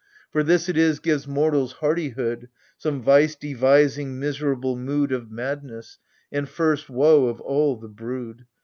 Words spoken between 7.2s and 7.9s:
of all the